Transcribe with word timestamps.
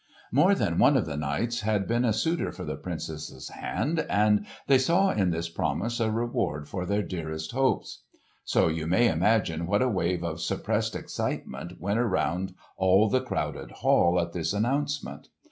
More 0.31 0.55
than 0.55 0.79
one 0.79 0.97
of 0.97 1.05
the 1.05 1.15
knights 1.15 1.59
had 1.61 1.87
been 1.87 2.05
a 2.05 2.11
suitor 2.11 2.51
for 2.51 2.63
the 2.65 2.75
Princess's 2.75 3.49
hand, 3.49 4.03
and 4.09 4.47
they 4.65 4.79
saw 4.79 5.11
in 5.11 5.29
this 5.29 5.47
promise 5.47 5.99
a 5.99 6.09
reward 6.09 6.67
for 6.67 6.87
their 6.87 7.03
dearest 7.03 7.51
hopes. 7.51 8.01
So 8.43 8.67
you 8.67 8.87
may 8.87 9.09
imagine 9.09 9.67
what 9.67 9.83
a 9.83 9.87
wave 9.89 10.23
of 10.23 10.41
suppressed 10.41 10.95
excitement 10.95 11.79
went 11.79 11.99
around 11.99 12.55
all 12.77 13.09
the 13.09 13.21
crowded 13.21 13.69
hall 13.69 14.19
at 14.19 14.33
this 14.33 14.53
announcement. 14.53 15.27